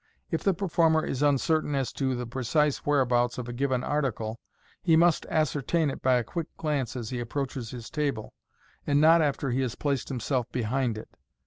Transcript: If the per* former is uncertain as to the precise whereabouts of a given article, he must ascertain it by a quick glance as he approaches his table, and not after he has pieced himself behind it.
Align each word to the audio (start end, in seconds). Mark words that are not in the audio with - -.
If 0.31 0.43
the 0.43 0.55
per* 0.55 0.67
former 0.67 1.05
is 1.05 1.21
uncertain 1.21 1.75
as 1.75 1.93
to 1.93 2.15
the 2.15 2.25
precise 2.25 2.79
whereabouts 2.87 3.37
of 3.37 3.47
a 3.47 3.53
given 3.53 3.83
article, 3.83 4.39
he 4.81 4.95
must 4.95 5.27
ascertain 5.29 5.91
it 5.91 6.01
by 6.01 6.15
a 6.15 6.23
quick 6.23 6.47
glance 6.57 6.95
as 6.95 7.11
he 7.11 7.19
approaches 7.19 7.69
his 7.69 7.87
table, 7.91 8.33
and 8.87 8.99
not 8.99 9.21
after 9.21 9.51
he 9.51 9.61
has 9.61 9.75
pieced 9.75 10.09
himself 10.09 10.51
behind 10.51 10.97
it. 10.97 11.15